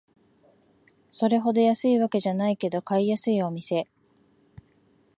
[1.11, 3.87] それほど安いわけじゃないけど買いやすいお店